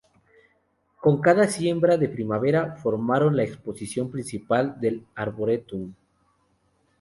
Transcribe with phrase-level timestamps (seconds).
[0.99, 5.93] Con cada siembra de primavera formaron la exposición principal del arboretum.